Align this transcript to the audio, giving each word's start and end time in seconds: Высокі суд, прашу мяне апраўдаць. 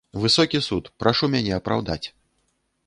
Высокі 0.21 0.61
суд, 0.69 0.89
прашу 1.03 1.31
мяне 1.35 1.53
апраўдаць. 1.59 2.03